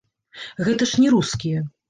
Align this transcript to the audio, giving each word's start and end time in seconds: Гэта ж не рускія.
Гэта 0.69 0.89
ж 0.93 1.03
не 1.05 1.13
рускія. 1.17 1.63